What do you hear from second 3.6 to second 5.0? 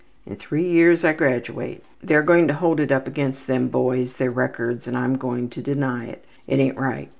boys, their records, and